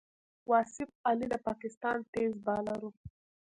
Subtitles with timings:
[0.49, 2.91] واصف علي د پاکستان تېز بالر وو.